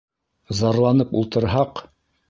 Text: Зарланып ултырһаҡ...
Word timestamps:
Зарланып 0.61 1.15
ултырһаҡ... 1.21 1.89